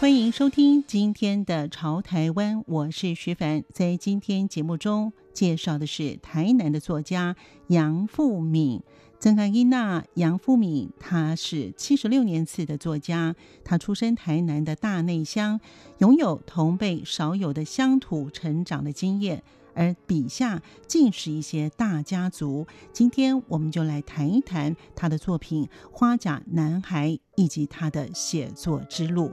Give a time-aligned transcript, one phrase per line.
[0.00, 3.64] 欢迎收听今天的《潮台湾》，我是徐凡。
[3.72, 7.34] 在今天节目中介绍的是台南的作家
[7.66, 8.80] 杨富敏。
[9.18, 15.58] 曾卡伊娜杨富敏，他是七十六年次的作家，他出生台南的大内乡，
[15.98, 19.42] 拥有同辈少有的乡土成长的经验，
[19.74, 22.68] 而笔下尽是一些大家族。
[22.92, 29.32] 今天我们就来谈一谈他的作品《花甲男孩》以及他的写作之路。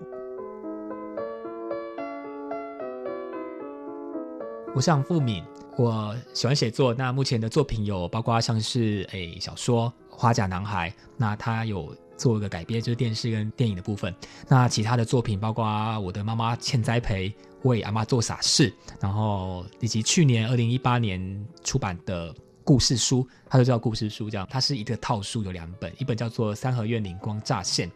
[4.75, 5.41] 我是杨富闵，
[5.77, 6.93] 我喜欢写作。
[6.93, 14.13] 那目前的作品有包括像是诶小说《花甲男孩》，那他有做一个改编，就是电视跟电影的部分。
[14.50, 15.66] 那其他的作品包括
[16.02, 22.35] 我的妈妈欠栽培，为阿妈做傻事，然后以及去年二零一八年出版的
[22.66, 24.45] 故事书，它就叫故事书，这样。
[24.52, 27.89] 它是一个套书，有两本，一本叫做《三合院灵光乍现》，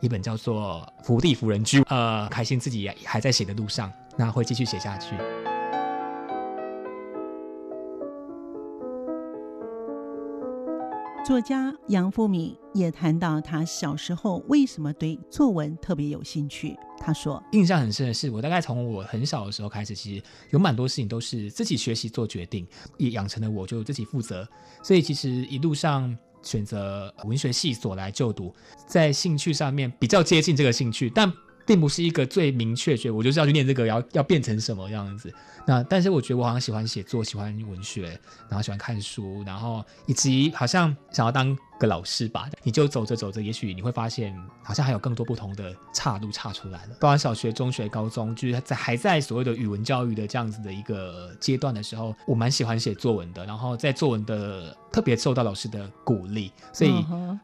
[0.00, 1.82] 一本叫做《福地福人居》。
[1.90, 5.14] 呃，开心自己还在写的路上，那会继续写下去。
[11.24, 16.76] 作家杨富敏也谈到他小时候为什么对作文特别有兴趣。
[16.98, 22.66] 他说：“印象很深的是，我大概从我很小的时候开始，其实有蛮多事情都是自己学习做决定，
[22.98, 24.46] 也养成了我就自己负责。
[24.82, 28.52] 所以其实一路上选择文学系所来就读，
[28.88, 31.32] 在兴趣上面比较接近这个兴趣，但
[31.66, 35.32] 并不是一个最明确觉得我就是要去念这个，要要变成什么样子。”
[35.64, 42.48] 那但是我觉得我好像喜欢写作，喜欢文学，然后喜欢看书，然后以及好像想要当个老师吧。
[42.62, 46.96] 你就走着走着，也许你会发现，好像还有更多不同的岔路岔出来了。
[47.00, 53.44] 包括小学、中学、高中，就是在还在所谓的语文教育的这样子的一个阶段的时候，我蛮喜欢写作文的。
[53.44, 56.92] 然后在作文的特别受到老师的鼓励，所以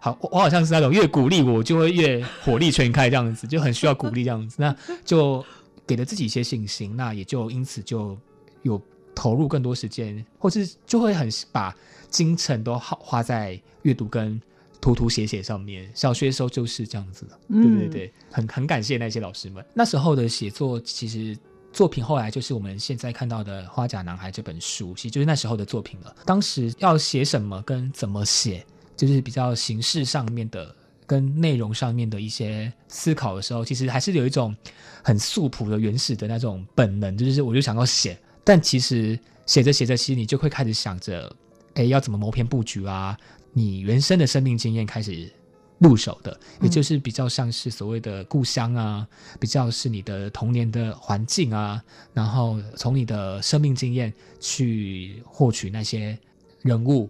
[0.00, 4.56] 好，我好像是那种越鼓励我就会越火力全开这样子，就很需要鼓励这样子。
[4.58, 5.44] 那就。
[5.88, 8.14] 给了自己一些信心，那也就因此就
[8.60, 8.78] 有
[9.14, 11.74] 投入更多时间，或是就会很把
[12.08, 14.40] 精神都好花在阅读跟
[14.80, 15.90] 涂涂写写上面。
[15.94, 19.64] 小学的时候就是这样子的，嗯、对对对，很很感谢那些老师们。
[19.74, 21.36] 那时候的写作，其实
[21.72, 26.14] 作品后来就是我们现在看到的《花甲男孩》这本书，其实就是那时候的作品了。
[26.24, 28.64] 当时要写什么跟怎么写，
[28.96, 30.74] 就是比较形式上面的。
[31.08, 34.54] 跟内容上面的一些思考的时候，其实还是有一种
[35.02, 38.20] 很素朴的、原始的那种本能，就是我就想要写。
[38.44, 41.34] 但其实写着写着，其实你就会开始想着，
[41.78, 43.16] 哎，要怎么谋篇布局啊？
[43.52, 45.32] 你原生的生命经验开始
[45.78, 49.06] 入手的，也就是比较像是所谓的故乡啊，
[49.38, 56.18] 比较是你的童年的环境啊，然后从你的生命经验去获取那些
[56.62, 57.08] 人物，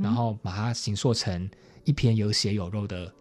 [0.00, 1.50] 然后把它形塑成
[1.84, 3.12] 一篇有血有肉的。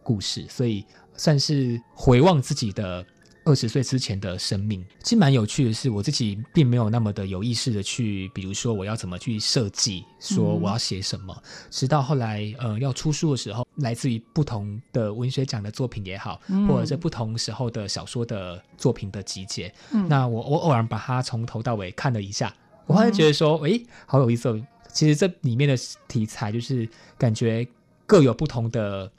[0.00, 0.86] 故事，所以
[1.18, 3.04] 算是回望自己的
[3.48, 4.84] 二十岁之前的生命。
[5.02, 11.34] 其实蛮有趣的是，我自己并没有那么的有意识的去，比如说我要怎么去设计，说我要写什么。
[11.34, 19.72] 嗯、直到后来，呃，要出书的时候，来自于不同的文学奖的作品也好，嗯、或者是不同时候的小说的作品的集结。
[19.92, 22.54] 嗯、那我我偶然把它从头到尾看了一下，
[22.84, 24.50] 我忽然觉得说，诶、嗯，好有意思。
[24.50, 24.60] 哦
[24.90, 25.76] 其实这里面的
[26.08, 26.88] 题材就是
[27.18, 27.66] 感觉
[28.06, 29.10] 各有不同的。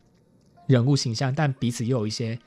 [0.67, 2.37] 人物形象，但彼此又有一些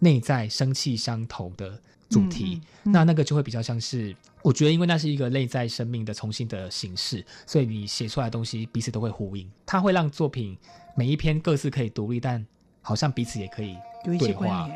[0.00, 10.58] 内在生气相投的主题，嗯嗯、那那个就会比较像是，我觉得，因为那是一个内在生命的重新的形式，所以你写出来的东西彼此都会呼应，它会让作品
[10.96, 12.44] 每一篇各自可以独立，但
[12.82, 13.76] 好像彼此也可以
[14.18, 14.68] 对话。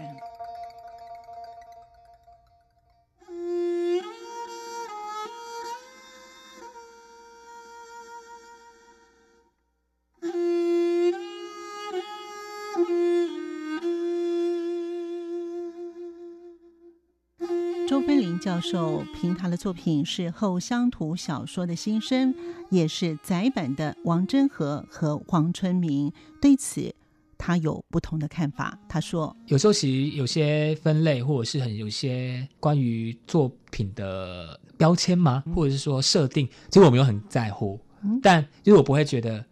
[18.34, 22.34] 玲教授评他的作品是后乡土小说的新生，
[22.68, 26.12] 也是载版的王真和和黄春明。
[26.42, 26.92] 对此，
[27.38, 28.76] 他有不同的看法。
[28.88, 35.44] 他说：“有时候其实有些分类，或者是很有些关于作品的标签吗？
[35.54, 37.78] 或者是说设定，其实我没有很在乎。
[38.20, 39.44] 但就是我不会觉得，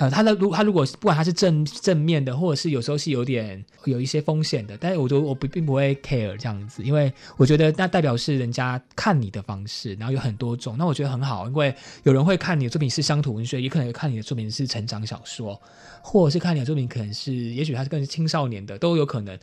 [0.00, 11.74] 呃，他的如他如果不管他是正正面的，或者是有时候是有点有一些风险的，但是我就我不并不会 care 这样子，因为我觉得那代表是人家看你的方式，然后有很多种，那我觉得很好，因为
[12.04, 15.60] 有人会看你的作品是乡土文学，也可能会看你的作品是成长小说，
[16.00, 19.38] 或者是看你的作品可能是，也许他是更青少年的都有可能，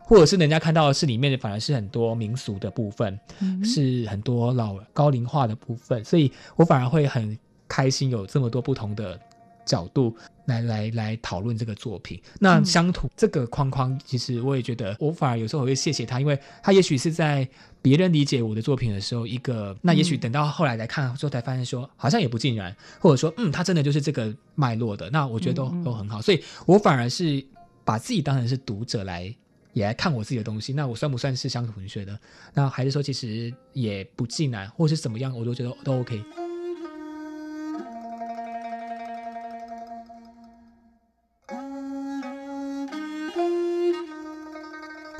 [0.00, 9.16] 或者是人家看到的是里面的反而是很多民俗的部分，嗯、是很多老高龄化的部分，所以我反而会很开心有这么多不同的。
[9.64, 10.16] 角度
[10.46, 17.48] 来来来讨论这个作品，那乡土这个框框，其实我也觉得，我反而有时候我会谢谢他，因为他也许是在
[17.80, 27.44] 别人理解我的作品的时候，一个那也许等到后来来看之后，才发现说好像也不尽然，或者说嗯，他真的就是这个脉络的，那我觉得都都很好，所以我反而是
[27.84, 29.32] 把自己当成是读者来
[29.72, 32.18] 也来看我自己的东西，那我算不算是乡土文学的？
[32.54, 36.20] 那还是说其实也不尽然，或是怎么样，我都觉得都 OK。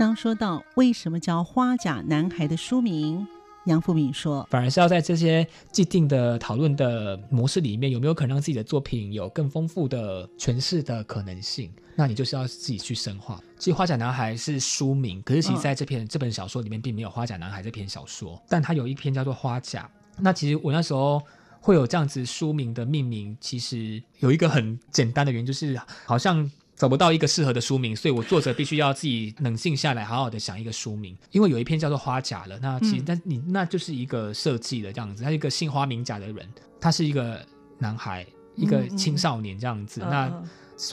[0.01, 3.27] 当说到为什么叫《花甲男孩》的书名，
[3.67, 11.71] 杨富敏说：“反而是要在这些既定的讨论的模式里面，有没有可能让自己的作品有更丰富的诠释的可能性？
[11.97, 13.39] 那你就是要自己去深化。
[13.59, 19.83] 其实《花甲男孩》是书名，可是其实在这篇、哦、这本小说里面并没有《花甲男孩》这篇小说，但它有一篇叫做《花甲》。
[20.17, 21.21] 那其实我那时候
[21.61, 26.51] 会有这样子书名的命名，其实有一个很简单的原因，就是好像。”
[26.81, 31.15] 找不到一个适合的书名，所以我作者必须要自己冷静下来，好好的想一个书名。
[31.31, 36.49] 因为有一篇叫做《花甲》了，那其实但你那就是一个设计的这样子，他是一个姓花名甲的人，
[36.81, 37.39] 他是一个
[37.77, 40.01] 男孩，一个青少年这样子。
[40.01, 40.33] 那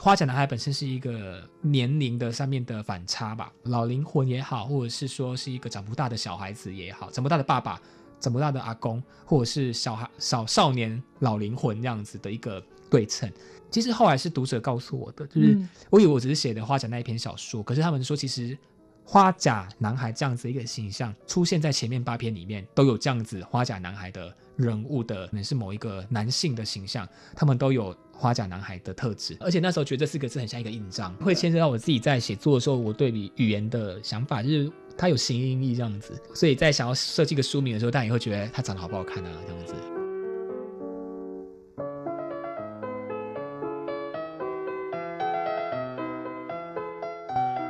[0.02, 7.82] 花甲男孩本身是一个年龄的上面的反差吧，老灵魂也好，或者是说是一个长不大的小孩子也好，长不大的爸爸，
[8.20, 13.32] 长不大的阿公，或者是小孩少少年老灵魂这样子的一个对称。
[13.70, 15.58] 其实后来是读者告诉我的，就是
[15.90, 18.58] 我以为我只是写的花甲那一篇小说，嗯、可是他们说其实
[19.04, 39.97] 花甲男孩这样子一个形象出现在前面八篇里面都有这样子花甲男孩的人物的，可能是某一个男性的形象，他们都有花甲男孩的特质，而且那时候觉得这四个字很像一个印章，会牵涉到我自己在写作的时候，我对比语言的想法，就是它有形音义这样子，所以在想要设计个书名的时候，大家也会觉得它长得好不好看啊，这样子。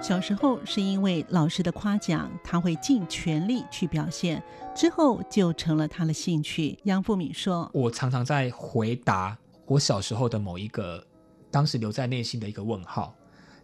[0.07, 4.41] 小时候是因为老师的夸奖，他会尽全力去表现，
[4.73, 6.79] 之后就成了他的兴趣。
[6.83, 11.05] 杨富敏说：“我常常在回答我小时候的某一个
[11.51, 13.13] 当时留在内心的一个问号，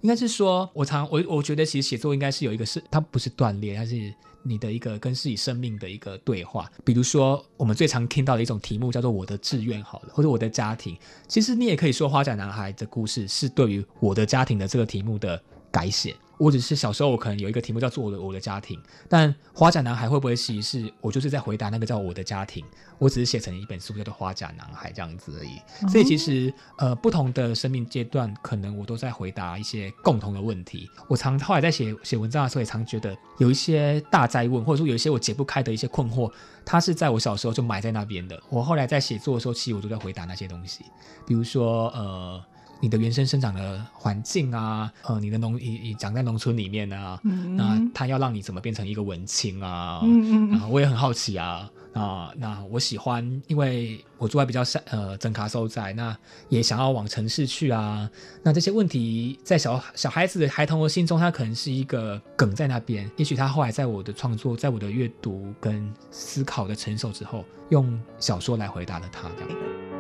[0.02, 6.70] 应该是说，我常我我觉得其实写作应该是有一个是，它不是锻炼，它是你的一个跟自己生命的一个对话。
[6.84, 10.98] 比如说，我们最常听到的一种题目叫做‘我的志愿’好了，或者我的家庭。
[11.26, 15.42] 其实你也可以说，花甲男孩的故事是对于我的家庭的这个题目的
[15.72, 16.14] 改写。”
[16.44, 22.66] 我只是小时候，我可能有一个题目叫做我的我的家庭，但花甲男孩会不会其实是我就是在回答那个叫我的家庭？
[22.98, 25.88] 我只是写成一本书叫做花甲男孩这样子而已。
[25.90, 30.90] 所以其实呃，不同的生命阶段，可能我都在回答一些共同的问题。
[31.08, 36.30] 我常后来在写写文章的时候，也常觉得有一些大灾问，或者说有一些我解不开的一些困惑，
[36.66, 38.38] 它是在我小时候就埋在那边的。
[38.50, 40.84] 我后来在写作的时候，其实我都在回答那些东西，
[41.26, 42.44] 比如说呃。
[42.80, 50.02] 你的原生生长的环境啊，呃，你的农，你你长在农村里面啊，嗯、那他要让你怎么变成一个文青啊？
[50.04, 56.18] 嗯嗯，我也很好奇啊，啊，那我喜欢，因为我住在比较山，呃，真卡所在，那
[56.50, 58.10] 也想要往城市去啊。
[58.44, 63.10] 那这些问题在小小孩子的孩童的心中，他可能是一个梗在那边。
[63.16, 69.93] 也许他后来在我的创作，在我的阅读跟思考的成熟之后，用小说来回答了他这样。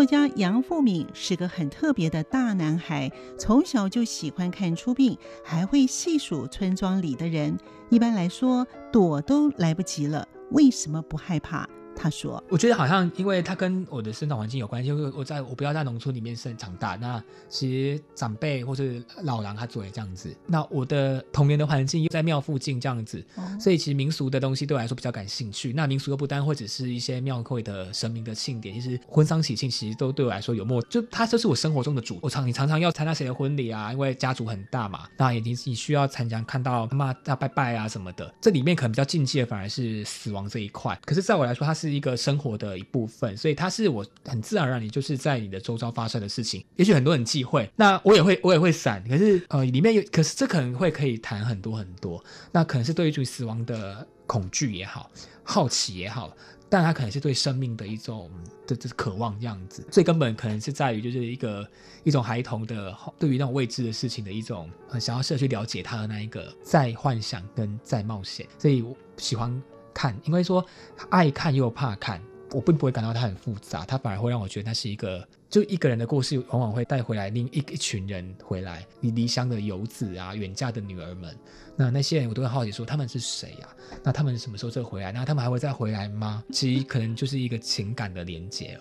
[0.00, 5.14] 作家杨富敏是个很特别的大男孩，从小就喜欢看出殡，
[5.44, 7.54] 还会细数村庄里的人。
[7.90, 11.68] 一般来说，躲都来不及了，为什么不害怕？
[11.96, 14.88] 他说：“我觉得好像，因为他跟我的生长环境有关系。
[14.88, 20.34] 因为我在我不要在农村里面生长大，那其实长辈或是老狼他做也这样子。
[20.46, 23.22] 那我的童年的环境又在庙附近这样子，
[23.60, 25.72] 所以其实民俗的东西对我来说比较感兴趣。
[25.72, 32.18] 那民俗又不单会只是一些庙会的神明的庆典，其实婚丧喜庆其实都对我来说有默，就他就是我生活中的主。
[32.22, 33.92] 我常你常常要参加谁的婚礼啊？
[33.92, 38.32] 因为家族很大嘛，那也你你需要参加看到妈妈要拜拜啊什么的。
[38.40, 40.98] 这里面可能比较禁忌的反而是死亡这一块。
[41.04, 41.90] 可是在我来说，它是。
[41.90, 46.64] 一个生活的一部分，所以它是我很自然而然，你就是在你的周遭发生的事情。
[46.76, 49.04] 也许很多人忌讳，那我也会，我也会闪。
[49.08, 52.24] 可是呃，里面有，可是这可能会可以谈很多很多。
[52.52, 55.10] 那可能是对于死亡的恐惧也好，
[55.42, 56.34] 好奇也好。
[56.72, 58.30] 但他可能是对生命的一种
[58.64, 61.68] 的这渴望这样子，最根本可能是在于就是一个
[62.04, 64.70] 一种孩童的对于那种未知的事情的一种
[65.00, 69.60] 想要试着去了解他的那一个在幻想跟在冒险，所以我喜欢
[69.94, 70.64] 看，因为说
[71.08, 72.20] 爱看又怕看。
[72.52, 81.32] 我并不会感到它很复杂，它反而会让我觉得它是一个，就一个人的故事，往往会带回来另一一群人回来，你离乡的游子啊，远嫁的女儿们，
[81.76, 83.68] 那那些人我都会好奇说他们是谁呀？
[84.02, 85.12] 那他们什么时候再回来？
[85.12, 86.42] 那他们还会再回来吗？
[86.50, 88.76] 其实可能就是一个情感的连接。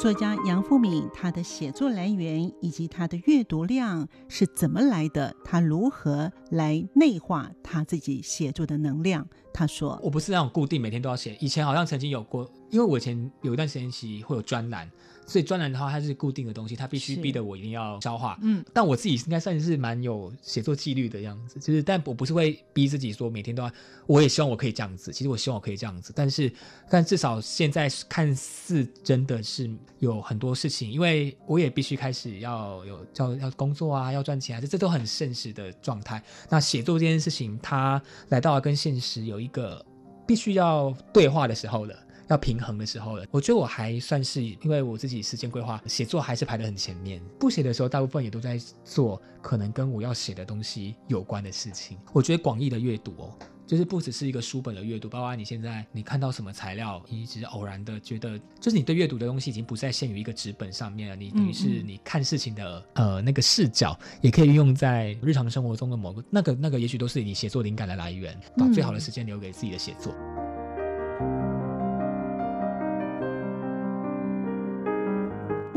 [0.00, 5.36] 作家杨富敏，他的写作来源以及他的阅读量是怎么来的？
[5.44, 9.28] 他如何来内化他自己写作的能量？
[9.52, 14.90] 他说：“我不是那种固定每天都要写，以前好像曾经有过，因为我以前有一段时间其实会有专栏。”
[15.26, 18.36] 所以专栏的话，它是固定的东西，它必须逼得我一定要消化。
[18.42, 23.70] 嗯，但我自己应该算是蛮有写作纪律的样子，就是，但我不是会逼自己说每天都要。
[24.08, 26.52] 我也希望我可以这样子，其实我希望我可以这样子，但是，
[26.90, 36.20] 但至少现在看似真的是有很多事情，因为我也必须开始要有要要工作啊，要赚钱啊，这这都很现实的状态。
[36.48, 39.86] 那写作这件事情，它来到了跟现实有一个
[40.26, 41.94] 必须要对话的时候了。
[42.30, 47.20] 要平衡的时候了，我觉得我还算是，因为我自己时间规划，写作还是排得很前面。
[47.40, 51.98] 不写的时候，大部分也都在做可能跟我要写的东西有关的事情。
[52.12, 61.16] 我觉得广义的阅读哦，就是不只是一个书本的阅读，包括你现在你看到什么材料，你只是偶然的觉得，就是你对阅读的东西已经不再限于一个纸本上面了。
[61.16, 68.38] 你等于是你看事情的呃那个视角，也可以运用在日常生活中的某个那个那个，也许都是你写作灵感的来源。
[68.56, 70.14] 把最好的时间留给自己的写作。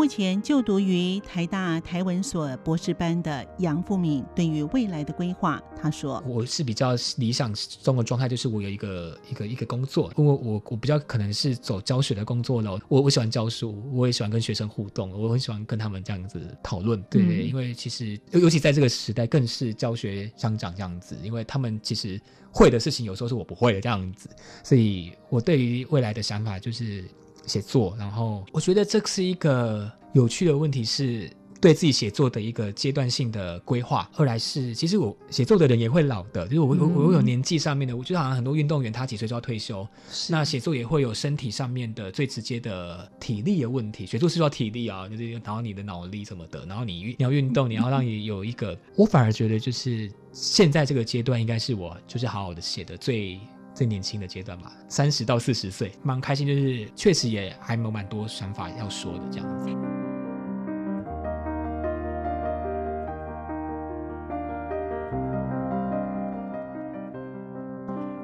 [0.04, 12.78] 目前就读于台大台文所博士班的杨富敏，对于未来的规划，他说：“我是比较理想中的状态，就是我有一个一个一个工作，因为我我比较可能是走教学的工作了。
[12.90, 17.02] 我我喜欢教书，我也喜欢跟学生互动，我很喜欢跟他们这样子讨论。
[17.04, 22.20] 对因为其实尤其在这个时代，更是教学相长这样子，因为他们其实
[22.52, 24.28] 会的事情，有时候是我不会的这样子，
[24.66, 27.06] 所以我对于未来的想法就是。”
[27.46, 34.10] 写作，然后我觉得这是一个有趣的问题，是对自己写作的一个阶段性的规划。
[34.12, 39.88] 后来是，其实我写作的人也会老的，就是我我我有年纪上面的，我觉得好像很多运动员他几岁就要退休，
[40.30, 44.06] 那写作也会有身体上面的最直接的体力的问题。
[44.06, 53.40] 写作是要体力啊，就是然后你的脑力什么的，然后你你要运动，你要让你有一个，我反而觉得就是现在这个阶段应该是我就是好好的写的最。
[53.74, 59.68] 最年轻的阶段吧，三十到四十岁，蛮开心，就是确实也还没有蛮多想法要说的这样子。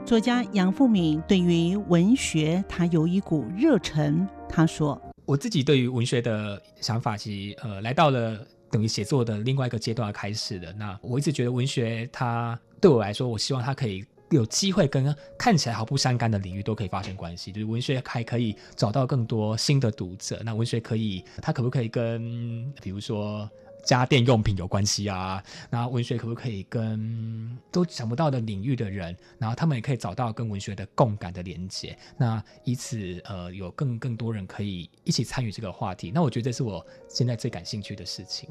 [0.05, 4.27] 作家杨富敏对于文学，他有一股热忱。
[4.47, 8.37] 他说：“我自己对于文学的想法，其实呃，来到了
[8.71, 10.73] 等于写作的另外一个阶段开始的。
[10.73, 20.41] 那我一直觉得文学，它对我来说，我希望它可以。”有机会跟看起来毫不相干的领域都可以发生关系，就是文学还可以找到更多新的读者。
[20.43, 23.49] 那文学可以，它可不可以跟比如说
[23.83, 25.43] 家电用品有关系啊？
[25.69, 31.97] 那文学可不可以跟都想不到的领域的人，然后他们也可以找到跟文学的共感的连接。
[32.17, 36.11] 那以此呃，有更更多人可以一起参与这个话题。
[36.13, 38.49] 那我觉得这是我现在最感兴趣的事情。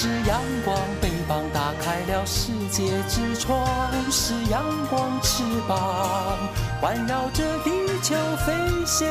[0.00, 3.66] 是阳光，翅膀打开了世界之窗；
[4.12, 6.38] 是阳光，翅膀
[6.80, 8.14] 环绕着地球
[8.46, 8.54] 飞
[8.86, 9.08] 翔。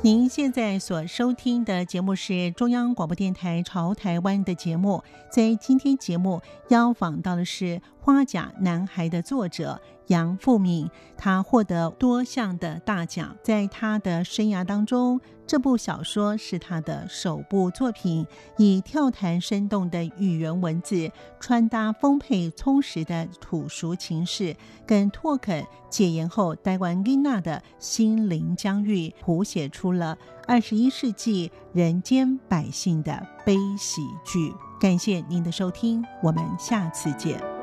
[0.00, 5.02] 您现在所收听的节目是中央广播电台《潮台湾》的节目。
[5.30, 7.64] 在今天节目邀访到的是
[8.04, 9.80] 《花甲男孩》的作者。
[10.08, 13.34] 杨富敏，他获得多项的大奖。
[13.42, 18.26] 在他的生涯当中，这部小说是他的首部作品，
[18.58, 24.54] 以跳弹生动的语言文字，穿搭丰沛充实的土俗情事，
[24.86, 34.52] 跟拓垦解严后台湾囡仔的心灵疆域，谱写出了二十一世纪人间百姓的悲喜剧。
[34.78, 37.53] 感谢您的收听，我们下次见。